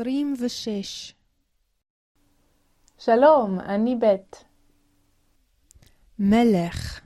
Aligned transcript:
עשרים 0.00 0.34
ושש, 0.44 1.14
שלום, 2.98 3.60
אני 3.60 3.96
בית. 3.96 4.44
מלך, 6.18 7.00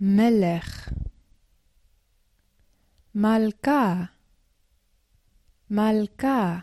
מלך, 0.00 0.88
מלכה, 3.14 4.04
מלכה, 5.70 6.58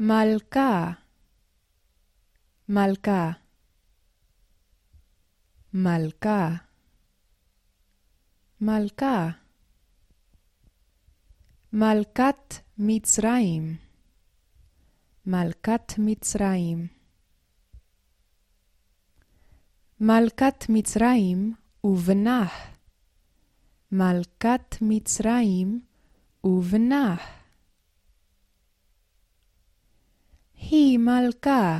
מלכה, 0.00 0.92
מלכה, 2.68 3.30
מלכה, 5.74 6.48
מלכה, 8.60 9.43
מלכת 11.76 12.54
מצרים, 12.78 13.76
מלכת 15.26 15.92
מצרים. 15.98 16.86
מלכת 20.00 20.64
מצרים 20.68 21.54
ובנה, 21.84 22.46
מלכת 23.92 24.76
מצרים 24.80 25.80
ובנה. 26.44 27.16
היא 30.56 30.98
מלכה 30.98 31.78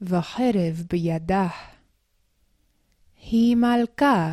וחרב 0.00 0.86
בידה. 0.90 1.48
היא 3.16 3.56
מלכה 3.56 4.32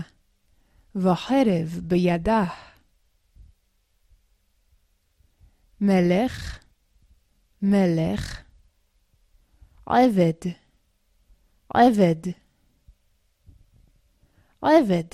וחרב 0.95 1.79
בידה. 1.83 2.68
מלך, 5.81 6.59
מלך, 7.61 8.43
עבד, 9.85 10.51
עבד. 11.69 12.31
עבד, 14.61 15.11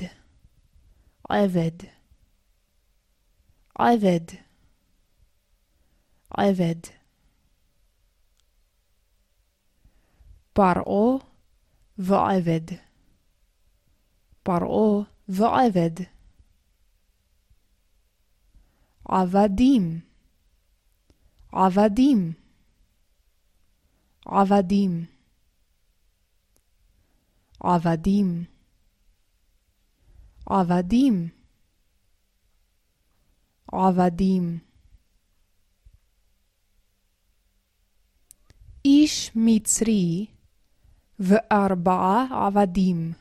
עבד, 1.29 1.77
עבד, 3.75 4.25
עבד. 6.29 6.79
פרעה 10.53 11.17
ועבד, 11.97 12.67
פרעה 14.43 15.03
ועבד. 15.29 15.91
עבדים, 19.05 19.99
עבדים, 21.55 22.33
עבדים, 24.25 25.05
עבדים. 27.59 28.45
עבדים, 30.45 31.29
עבדים. 33.71 34.59
איש 38.85 39.31
מצרי 39.35 40.25
וארבעה 41.19 42.47
עבדים. 42.47 43.13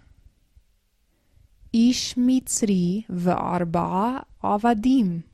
איש 1.75 2.15
מצרי 2.17 3.03
וארבעה 3.09 4.19
עבדים. 4.43 5.34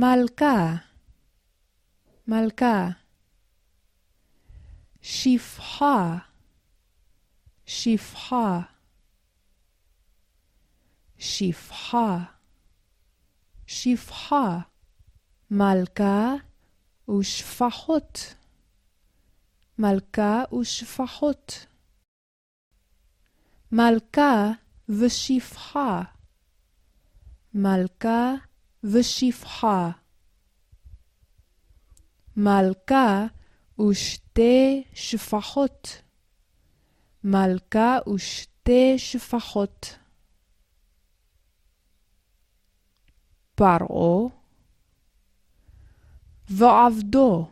מלכה, 0.00 0.76
מלכה. 2.28 2.88
שפחה, 5.02 6.18
שפחה, 7.66 8.60
שפחה, 11.18 12.18
שפחה, 13.66 14.58
מלכה 15.50 16.34
ושפחות, 17.18 18.34
מלכה 19.78 20.42
ושפחות, 20.60 21.66
מלכה 23.72 24.50
ושפחה, 24.88 26.02
מלכה 27.54 28.47
ושפחה, 28.84 29.90
מלכה 32.36 33.26
ושתי 33.80 34.84
שפחות. 34.94 36.02
מלכה 37.24 37.98
ושתי 38.14 38.98
שפחות. 38.98 39.98
פרעה 43.54 44.28
ועבדו, 46.50 47.48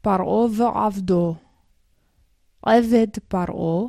פרעה 0.00 0.46
ועבדו, 0.56 1.34
עבד 2.62 3.18
פרעה, 3.28 3.88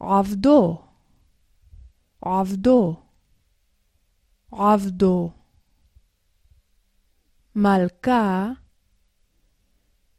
עבדו, 0.00 0.82
עבדו, 2.20 2.96
עבדו, 4.52 5.30
מלכה 7.54 8.48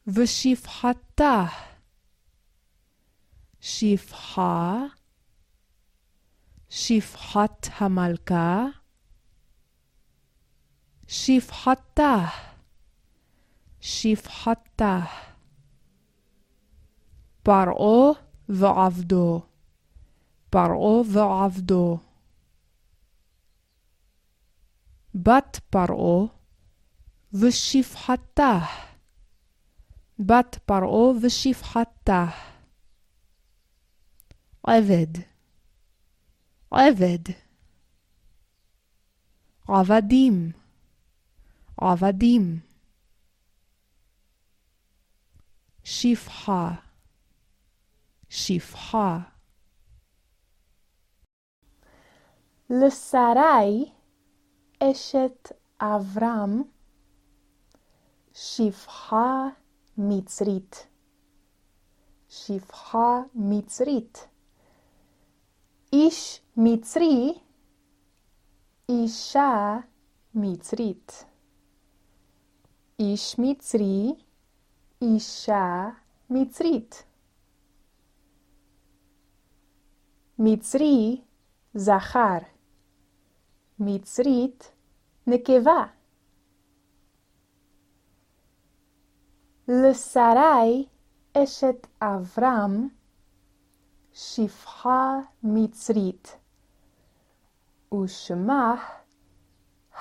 ושפחתה, 0.07 1.45
שפחה, 3.59 4.83
שפחת 6.69 7.67
המלכה, 7.77 8.65
שפחתה, 11.07 12.25
שפחתה, 13.79 14.99
פרעה 17.43 18.11
ועבדו, 18.49 19.41
פרעה 20.49 21.01
ועבדו, 21.13 21.99
בת 25.15 25.59
פרעה 25.69 26.27
ושפחתה, 27.33 28.59
בת 30.19 30.59
פרעה 30.65 31.11
ושפחתה. 31.21 32.25
עבד, 34.63 35.21
עבד. 36.71 37.33
עבדים, 39.67 40.51
עבדים. 41.77 42.59
שפחה, 45.83 46.71
שפחה. 48.29 49.19
לשרי, 52.69 53.91
אשת 54.83 55.51
אברהם, 55.81 56.63
שפחה 58.33 59.47
מצרית. 59.97 60.87
שפחה 62.29 63.21
מצרית. 63.35 64.27
איש 65.93 66.41
מצרי, 66.57 67.33
אישה 68.89 69.77
מצרית. 70.35 71.25
איש 72.99 73.35
מצרי, 73.39 74.13
אישה 75.01 75.89
מצרית. 76.29 77.03
מצרי, 80.39 81.21
זכר. 81.73 82.37
מצרית, 83.83 84.71
נקבה. 85.27 85.85
לשרי, 89.67 90.85
אשת 91.37 91.87
אברהם, 92.01 92.89
שפחה 94.13 95.19
מצרית, 95.43 96.37
ושמה 97.93 98.75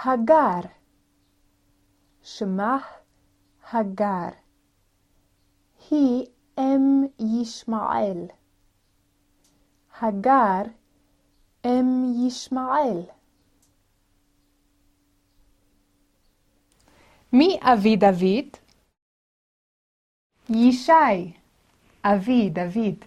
הגר. 0.04 0.60
שמה 2.22 2.78
הגר. 3.72 4.28
היא 5.90 6.26
אם 6.58 7.06
ישמעאל. 7.18 8.26
הגר 10.00 10.62
אם 11.64 12.12
ישמעאל? 12.26 13.19
מי 17.32 17.58
אבי 17.62 17.96
דוד? 17.96 18.56
ישי. 20.48 21.32
אבי 22.04 22.50
דוד. 22.50 23.04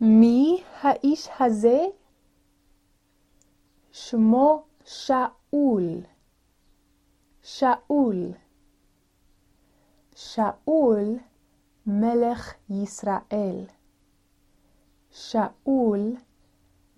מי 0.00 0.62
האיש 0.80 1.28
הזה? 1.40 1.78
שמו 3.92 4.64
שאול. 4.84 6.00
שאול. 7.42 8.32
שאול 10.16 11.18
מלך 11.86 12.54
ישראל. 12.70 13.64
שאול 15.10 16.16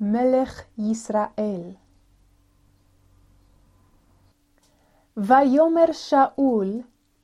מלך 0.01 0.63
ישראל. 0.79 1.86
ויאמר 5.17 5.93
שאול 5.93 6.69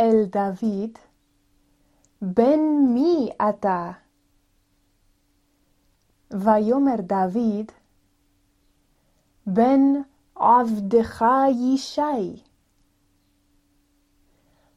אל 0.00 0.24
דוד, 0.24 0.98
בן 2.22 2.60
מי 2.94 3.30
אתה? 3.48 3.90
ויאמר 6.30 6.96
דוד, 7.00 7.72
בן 9.46 9.80
עבדך 10.36 11.24
ישי. 11.74 12.42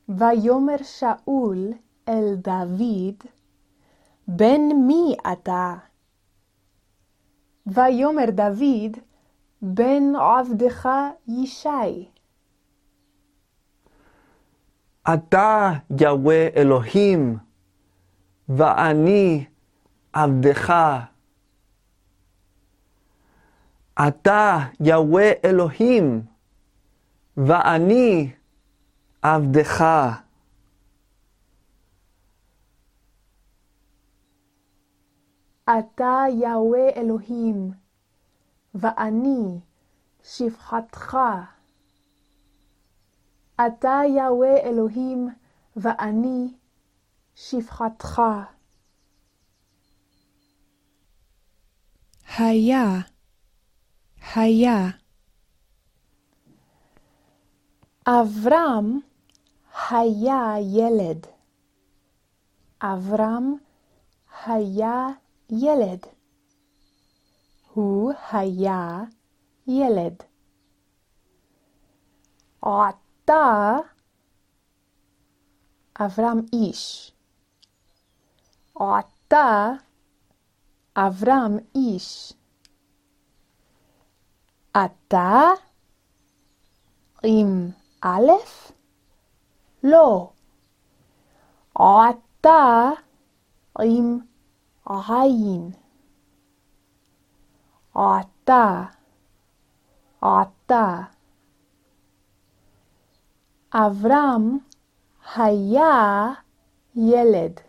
ויאמר 0.09 0.83
שאול 0.83 1.73
אל 2.09 2.35
דוד, 2.35 3.23
בן 4.27 4.61
מי 4.87 5.15
אתה? 5.33 5.75
ויאמר 7.67 8.29
דוד, 8.31 8.97
בן 9.61 10.15
עבדך 10.15 10.89
ישי. 11.27 12.14
אתה 15.13 15.71
יהוה 15.99 16.47
אלוהים, 16.55 17.37
ואני 18.49 19.45
עבדך. 20.13 20.73
אתה 24.07 24.57
יהוה 24.79 25.31
אלוהים, 25.45 26.21
ואני 27.37 28.31
עבדך. 29.21 29.85
אתה 35.63 36.23
יהוה 36.29 36.89
אלוהים, 36.95 37.71
ואני 38.75 39.59
שפחתך. 40.23 41.17
אתה 43.55 44.01
יהוה 44.15 44.57
אלוהים, 44.57 45.29
ואני 45.75 46.53
שפחתך. 47.35 48.21
היה, 52.37 52.85
היה. 54.35 54.89
אברהם 58.07 58.99
היה 59.89 60.53
ילד. 60.61 61.27
אברהם 62.81 63.55
היה 64.45 65.07
ילד. 65.49 65.99
הוא 67.73 68.13
היה 68.31 69.03
ילד. 69.67 70.23
אתה 73.25 73.77
אברהם 75.99 76.39
איש. 76.53 77.11
אתה 78.77 79.71
אברהם 80.95 81.57
איש. 81.75 82.33
אתה 84.71 85.41
עם 87.23 87.69
א'? 88.01 88.31
לא. 89.83 90.31
אתה 91.73 92.89
עם 93.79 94.19
עין. 94.85 95.71
אתה. 97.91 98.83
אתה. 100.21 101.14
אברהם 103.77 104.57
היה 105.35 106.27
ילד. 106.95 107.59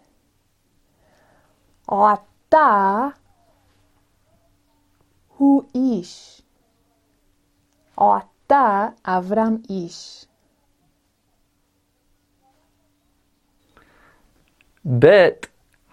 אתה 1.84 3.08
הוא 5.36 5.62
איש. 5.74 6.42
אתה 7.94 8.88
אברהם 9.04 9.56
איש. 9.70 10.26
בית 14.84 15.46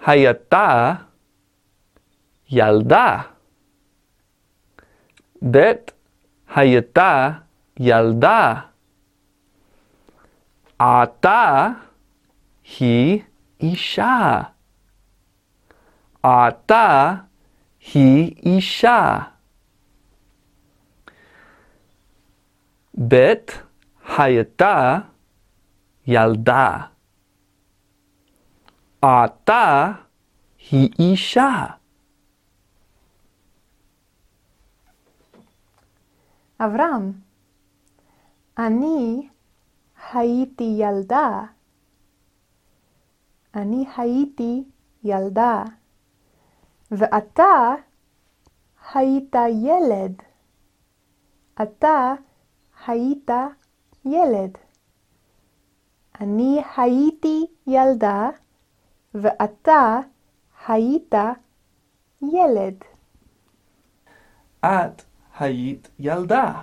הייתה 0.06 0.94
ילדה. 2.50 3.22
בית 5.42 5.92
הייתה 6.56 7.30
ילדה. 7.80 8.73
עתה 10.84 11.68
היא 12.80 13.22
אישה. 13.60 14.42
עתה 16.24 17.16
היא 17.94 18.36
אישה. 18.46 19.20
בית 22.94 23.64
הייתה 24.18 25.00
ילדה. 26.08 26.78
עתה 29.02 29.92
היא 30.72 30.90
אישה. 31.00 31.66
אברהם, 36.60 37.12
אני 38.58 39.30
הייתי 40.14 40.76
ילדה. 40.78 41.42
אני 43.56 43.86
הייתי 43.98 44.64
ילדה. 45.04 45.64
ואתה 46.92 47.76
היית 48.94 49.36
ילד. 49.50 50.22
אתה 51.62 52.14
היית 52.88 53.30
ילד. 54.06 54.58
אני 56.22 56.62
הייתי 56.78 57.46
ילדה, 57.68 58.30
ואתה 59.14 60.00
היית 60.68 61.14
ילד. 62.22 62.76
את 64.60 65.02
היית 65.40 65.90
ילדה. 66.00 66.62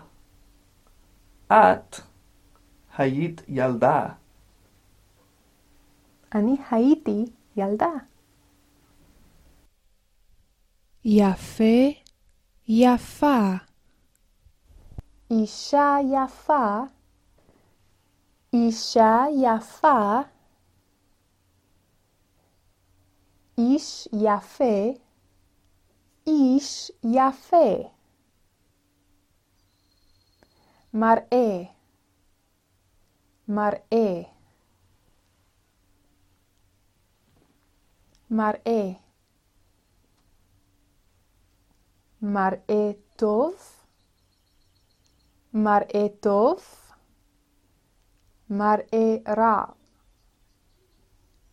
את 1.46 2.09
היית 2.98 3.42
ילדה. 3.48 4.08
אני 6.34 6.56
הייתי 6.70 7.24
ילדה. 7.56 7.92
יפה, 11.04 11.64
יפה. 12.68 13.54
אישה 15.30 15.96
יפה, 16.12 16.80
אישה 18.52 19.24
יפה, 19.42 20.20
איש 23.58 24.08
יפה, 24.12 24.98
איש 26.26 26.90
יפה. 27.04 27.88
מראה, 30.94 31.62
מראה, 33.50 34.22
מראה, 38.30 38.92
מראה 42.22 42.90
טוב, 43.16 43.54
מראה 45.54 46.06
טוב, 46.20 46.64
מראה 48.50 49.16
רע, 49.36 49.64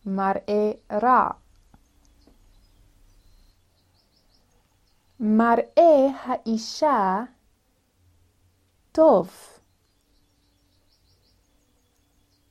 מראה 0.06 0.70
רע. 1.02 1.30
מראה 5.20 6.08
האישה 6.22 7.24
טוב. 8.92 9.57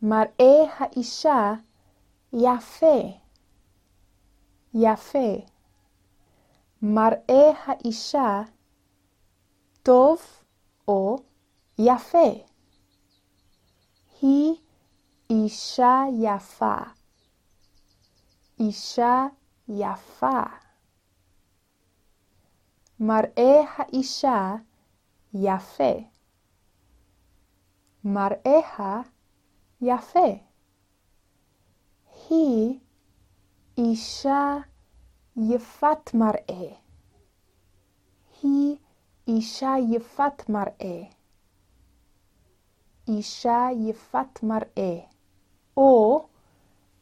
מראה 0.01 0.73
האישה 0.77 1.53
יפה. 2.33 3.17
יפה. 4.73 5.45
מראה 6.81 7.51
האישה 7.65 8.41
טוב 9.83 10.21
או 10.87 11.15
יפה. 11.79 12.43
היא 14.21 14.53
אישה 15.29 16.03
יפה. 16.21 16.77
אישה 18.59 19.25
יפה. 19.69 20.41
מראה 22.99 23.61
האישה 23.77 24.55
יפה. 25.33 25.93
מראיה 28.03 29.01
יפה. 29.81 30.27
היא 32.29 32.79
אישה 33.77 34.57
יפת 35.38 36.13
מראה. 36.13 36.75
היא 38.43 38.77
אישה 39.27 39.74
יפת 39.89 40.50
מראה. 40.50 41.03
אישה 43.07 43.67
יפת 43.89 44.43
מראה. 44.43 45.00
או 45.77 46.25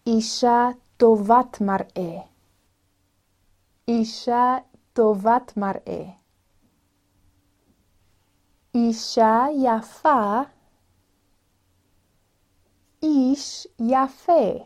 אישה 0.08 0.68
טובת 0.98 1.62
מראה. 1.62 2.22
אישה 3.88 4.58
טובת 4.94 5.58
מראה. 5.58 6.12
אישה 8.76 9.46
יפה. 9.64 10.42
איש 13.36 13.68
יפה. 13.80 14.66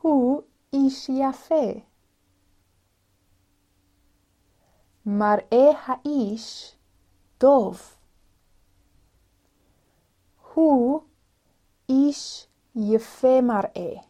הוא 0.00 0.42
איש 0.72 1.08
יפה. 1.08 1.80
מראה 5.06 5.70
האיש 5.86 6.76
טוב. 7.38 7.80
הוא 10.54 11.00
איש 11.88 12.46
יפה 12.74 13.40
מראה. 13.42 14.02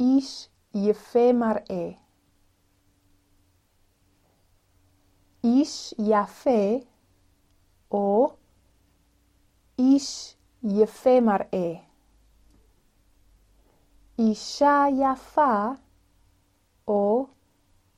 איש 0.00 0.48
יפה 0.74 1.32
מראה. 1.32 1.90
איש 5.44 5.94
יפה 5.98 6.84
או 7.90 8.36
איש 9.78 10.35
יפה 10.62 11.20
מראה. 11.20 11.82
אישה 14.18 14.84
יפה 15.02 15.68
או 16.88 17.26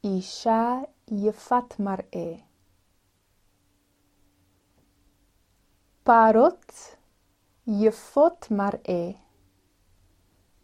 אישה 0.05 0.75
יפת 1.11 1.81
מראה. 1.81 2.35
פרות 6.03 6.73
יפות 7.67 8.47
מראה. 8.51 9.11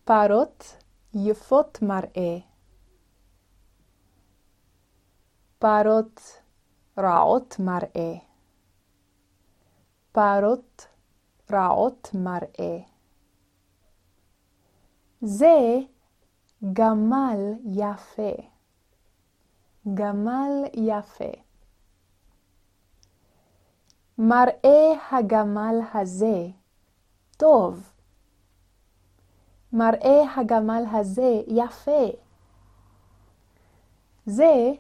פרות 0.05 0.77
יפות 1.15 1.79
מראה. 1.83 2.39
פרות 5.59 6.21
רעות 6.99 7.57
מראה. 7.59 8.15
פרות 10.13 10.94
רעות 11.53 12.11
מראה. 12.15 12.79
זה 15.21 15.79
גמל 16.73 17.39
יפה. 17.65 18.43
גמל 19.95 20.65
יפה. 20.75 21.33
מראה 24.19 24.93
הגמל 25.11 25.81
הזה 25.95 26.47
טוב. 27.37 27.91
מראה 29.73 30.35
הגמל 30.37 30.85
הזה 30.93 31.43
יפה. 31.47 32.07
זה 34.27 34.73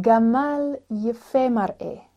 גמל 0.00 0.60
יפה 0.90 1.48
מראה. 1.48 2.07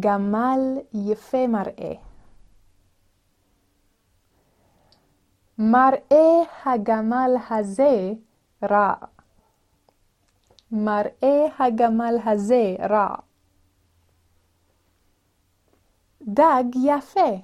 גמל 0.00 0.60
יפה 0.92 1.46
מראה. 1.46 1.94
מראה 5.58 6.42
הגמל 6.64 7.30
הזה 7.50 8.12
רע. 8.62 8.94
מראה 10.70 11.46
הגמל 11.58 12.14
הזה 12.24 12.76
רע. 12.90 13.14
דג 16.22 16.64
יפה. 16.84 17.40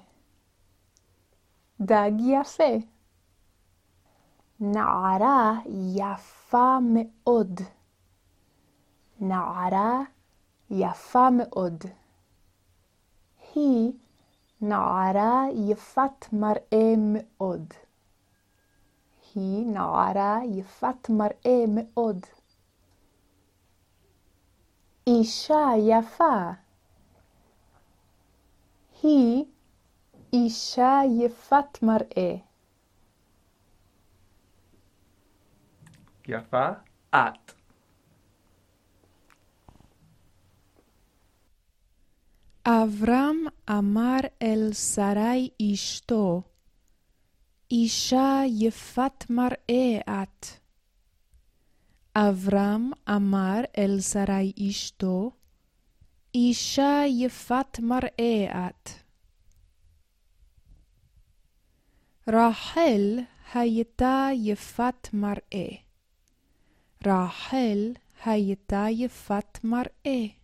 דג 1.80 2.12
יפה. 2.18 2.74
נערה 4.60 5.52
יפה 5.96 6.78
מאוד. 6.82 7.60
נערה 9.20 10.00
יפה 10.70 11.28
מאוד. 11.30 11.84
היא 13.54 13.92
נערה 14.60 15.44
יפת 15.54 16.32
מראה 16.32 16.94
מאוד. 16.96 17.74
היא 19.34 19.66
נערה 19.66 20.38
יפת 20.44 21.08
מראה 21.10 21.64
מאוד. 21.68 22.26
אישה 25.06 25.66
יפה. 25.78 26.50
היא 29.02 29.44
אישה 30.32 31.00
יפת 31.18 31.82
מראה. 31.82 32.34
יפה, 36.28 36.68
את. 37.10 37.59
אברהם 42.72 43.44
אמר 43.70 44.18
אל 44.42 44.72
שרי 44.72 45.50
אשתו, 45.62 46.42
אישה 47.70 48.42
יפת 48.46 49.30
מראה 49.30 50.00
את. 50.22 50.46
אברהם 52.14 52.90
אמר 53.08 53.60
אל 53.78 54.00
שרי 54.00 54.52
אשתו, 54.68 55.30
אישה 56.34 57.02
יפת 57.06 57.78
מראה 57.80 58.66
את. 58.68 58.90
רחל 62.28 63.18
הייתה 63.54 64.28
יפת 64.34 65.08
מראה. 65.12 65.68
רחל 67.06 67.92
הייתה 68.24 68.86
יפת 68.90 69.58
מראה. 69.64 70.39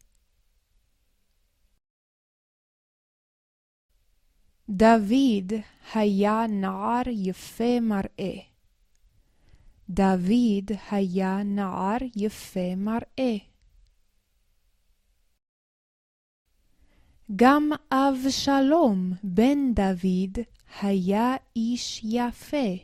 דוד 4.69 5.53
היה 5.95 6.47
נער 6.49 7.03
יפה 7.09 7.81
מראה. 7.81 8.39
דוד 9.89 10.71
היה 10.91 11.43
נער 11.45 11.97
יפה 12.17 12.75
מראה. 12.77 13.37
גם 17.37 17.71
אבשלום 17.91 19.13
בן 19.23 19.75
דוד 19.75 20.39
היה 20.83 21.37
איש 21.57 22.05
יפה. 22.05 22.77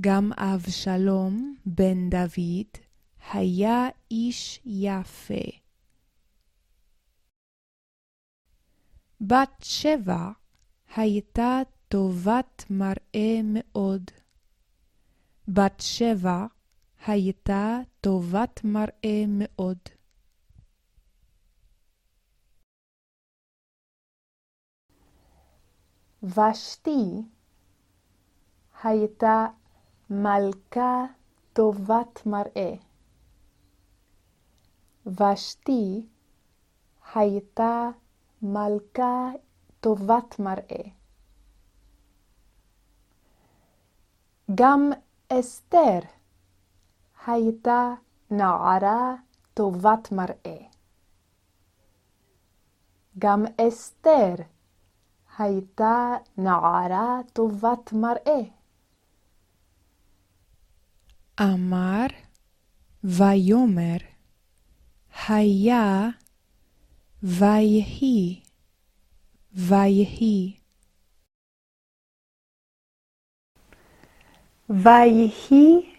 גם 0.00 0.32
אבשלום 0.36 1.56
בן 1.66 2.10
דוד 2.10 2.82
היה 3.32 3.88
איש 4.10 4.60
יפה. 4.64 5.67
בת 9.20 9.62
שבע 9.62 10.30
הייתה 10.96 11.60
טובת 11.88 12.64
מראה 12.70 13.40
מאוד. 13.44 14.02
בת 15.48 15.80
שבע 15.80 16.46
הייתה 17.06 17.78
טובת 18.00 18.60
מראה 18.64 19.24
מאוד. 19.28 19.78
ושתי 26.22 27.22
הייתה 28.82 29.46
מלכה 30.10 31.04
טובת 31.52 32.26
מראה. 32.26 32.74
ושתי 35.06 36.06
הייתה 37.14 37.90
מלכה 38.42 39.30
טובת 39.80 40.38
מראה. 40.38 40.82
גם 44.54 44.90
אסתר 45.28 45.98
הייתה 47.26 47.94
נערה 48.30 49.14
טובת 49.54 50.12
מראה. 50.12 50.58
גם 53.18 53.44
אסתר 53.60 54.34
הייתה 55.38 56.16
נערה 56.38 57.20
טובת 57.32 57.92
מראה. 57.92 58.40
אמר 61.40 62.06
ויאמר 63.04 63.96
היה 65.28 66.08
ויהי 67.22 68.42
ויהי 69.52 70.60
ויהי 74.70 75.94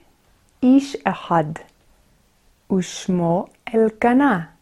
איש 0.63 0.95
אחד, 0.95 1.43
ושמו 2.71 3.45
אלקנה. 3.75 4.55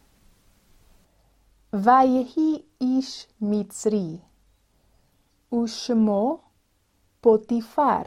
ויהי 1.74 2.62
איש 2.82 3.28
מצרי, 3.42 4.18
ושמו 5.54 6.42
פוטיפר. 7.22 8.02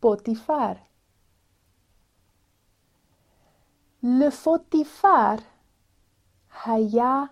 פוטיפר. 0.00 0.72
לפוטיפר 4.02 5.55
היה 6.66 7.22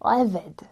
עבד, 0.00 0.66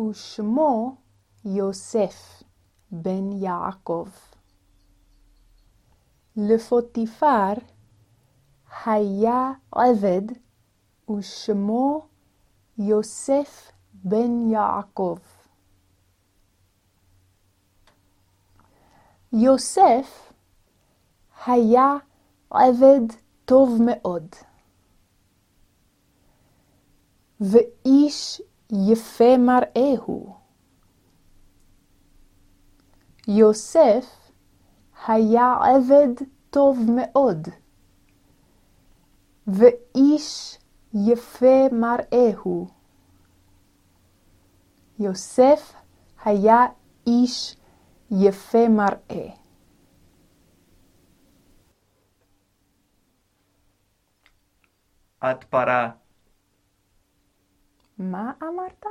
ושמו 0.00 0.96
יוסף 1.44 2.42
בן 2.90 3.32
יעקב. 3.32 4.08
לפוטיפר 6.36 7.52
היה 8.86 9.52
עבד, 9.72 10.22
ושמו 11.10 12.06
יוסף 12.78 13.72
בן 13.94 14.50
יעקב. 14.50 15.18
יוסף 19.32 20.32
היה 21.46 21.94
עבד 22.50 23.12
טוב 23.44 23.78
מאוד, 23.86 24.26
ואיש 27.40 28.42
יפה 28.72 29.36
מראה 29.38 29.94
הוא. 30.06 30.34
יוסף 33.28 34.30
היה 35.06 35.54
עבד 35.62 36.26
טוב 36.50 36.78
מאוד, 36.96 37.48
ואיש 39.46 40.58
יפה 40.94 41.68
מראה 41.72 42.30
הוא. 42.42 42.68
יוסף 44.98 45.72
היה 46.24 46.66
איש 47.06 47.56
יפה 48.10 48.68
מראה. 48.68 49.28
את 55.24 55.44
פרה. 55.44 56.05
מה 57.98 58.32
אמרת? 58.42 58.84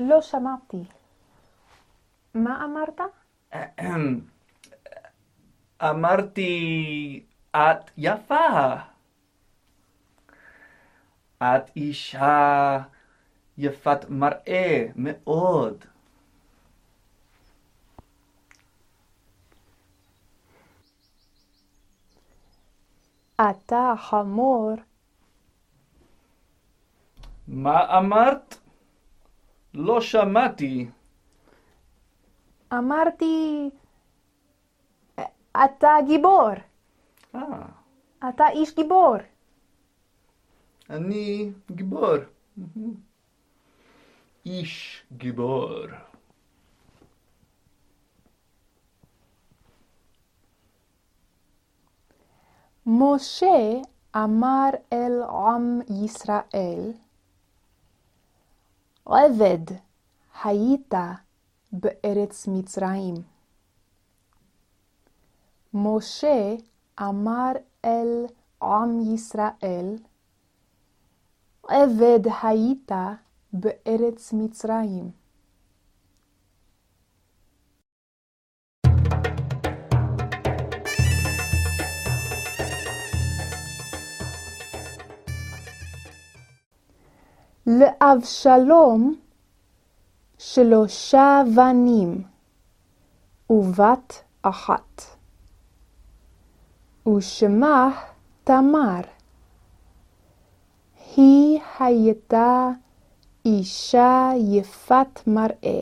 לא 0.00 0.20
שמעתי. 0.20 0.84
מה 2.34 2.64
אמרת? 2.64 3.00
אמרתי, 5.82 7.26
את 7.50 7.90
יפה. 7.96 8.74
את 11.38 11.76
אישה 11.76 12.78
יפת 13.58 14.04
מראה 14.08 14.86
מאוד. 14.96 15.84
אתה 23.40 23.94
חמור. 23.98 24.72
מה 27.48 27.98
אמרת? 27.98 28.58
לא 29.74 30.00
שמעתי. 30.00 30.86
אמרתי, 32.72 33.70
אתה 35.64 35.88
גיבור. 36.06 36.50
אה, 37.34 37.40
אתה 38.28 38.48
איש 38.48 38.74
גיבור. 38.74 39.16
אני 40.90 41.52
גיבור. 41.70 42.16
איש 44.46 45.04
גיבור. 45.16 45.70
משה 52.86 53.80
אמר 54.16 54.68
אל 54.92 55.22
עם 55.22 55.80
ישראל, 56.04 56.92
עבד 59.06 59.76
היית 60.44 60.94
בארץ 61.72 62.48
מצרים. 62.48 63.14
משה 65.74 66.54
אמר 67.00 67.52
אל 67.84 68.26
עם 68.62 69.00
ישראל, 69.14 69.96
עבד 71.68 72.20
היית 72.42 72.92
בארץ 73.52 74.32
מצרים. 74.32 75.23
לאבשלום 87.66 89.14
שלושה 90.38 91.42
בנים 91.56 92.22
ובת 93.50 94.22
אחת, 94.42 95.02
ושמה 97.08 98.00
תמר. 98.44 99.00
היא 101.16 101.60
הייתה 101.78 102.70
אישה 103.44 104.30
יפת 104.36 105.20
מראה. 105.26 105.80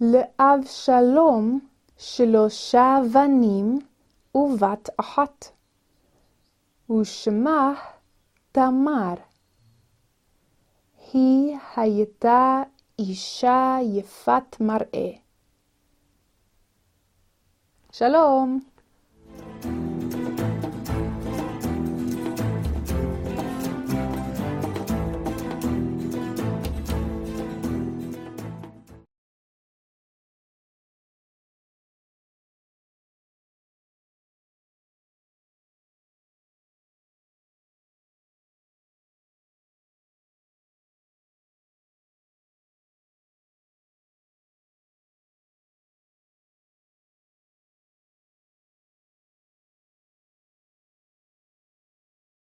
לאבשלום 0.00 1.60
שלושה 1.98 2.98
בנים 3.12 3.78
ובת 4.34 4.88
אחת, 4.96 5.44
ושמה 6.90 7.72
תמר. 8.52 9.14
היא 11.12 11.58
הייתה 11.76 12.62
אישה 12.98 13.78
יפת 13.82 14.60
מראה. 14.60 15.10
שלום. 17.92 18.69